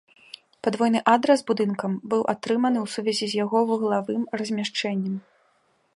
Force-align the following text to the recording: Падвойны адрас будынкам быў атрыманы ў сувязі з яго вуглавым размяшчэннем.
Падвойны 0.67 1.01
адрас 1.15 1.43
будынкам 1.51 1.91
быў 2.13 2.21
атрыманы 2.35 2.79
ў 2.85 2.95
сувязі 2.95 3.25
з 3.35 3.43
яго 3.43 3.57
вуглавым 3.73 4.21
размяшчэннем. 4.43 5.15